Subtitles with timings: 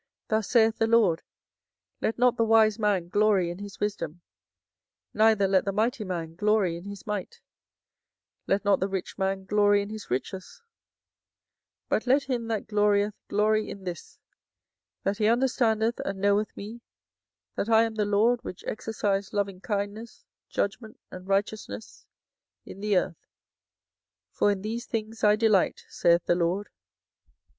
[0.29, 1.21] 24:009:023 Thus saith the LORD,
[2.01, 4.23] Let not the wise man glory in his wisdom,
[5.13, 7.39] neither let the mighty man glory in his might,
[8.47, 10.63] let not the rich man glory in his riches:
[11.89, 14.17] 24:009:024 But let him that glorieth glory in this,
[15.03, 16.81] that he understandeth and knoweth me,
[17.55, 22.07] that I am the LORD which exercise lovingkindness, judgment, and righteousness,
[22.65, 23.27] in the earth:
[24.31, 26.69] for in these things I delight, saith the LORD.